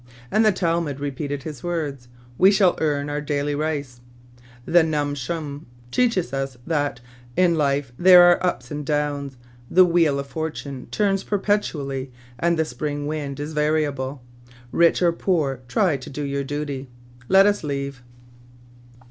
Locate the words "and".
0.31-0.43, 8.71-8.83, 12.39-12.57